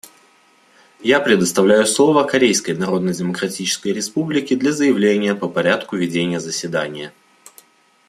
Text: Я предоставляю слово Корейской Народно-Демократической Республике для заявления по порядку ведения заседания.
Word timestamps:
Я 1.03 1.19
предоставляю 1.19 1.85
слово 1.85 2.23
Корейской 2.23 2.71
Народно-Демократической 2.71 3.89
Республике 3.89 4.55
для 4.55 4.71
заявления 4.71 5.35
по 5.35 5.47
порядку 5.47 5.95
ведения 5.95 6.39
заседания. 6.39 7.13